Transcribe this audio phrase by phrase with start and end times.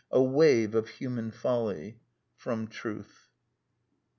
[0.11, 1.99] A wave of human folly."
[2.39, 3.29] Truth.